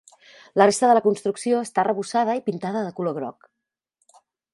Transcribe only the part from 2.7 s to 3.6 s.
de color groc.